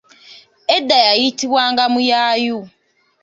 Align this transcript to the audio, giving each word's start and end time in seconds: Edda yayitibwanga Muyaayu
Edda 0.75 0.97
yayitibwanga 1.07 1.83
Muyaayu 1.93 2.57